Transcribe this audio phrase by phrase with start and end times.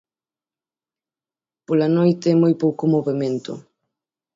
[1.67, 3.51] Pola noite moi pouco movemento.